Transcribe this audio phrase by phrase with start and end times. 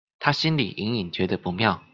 [0.19, 1.83] 她心裡隱隱覺得不妙